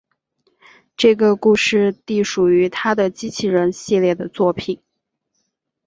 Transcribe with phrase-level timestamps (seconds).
[0.97, 4.81] 这个故事隶属于他的机器人系列的作品。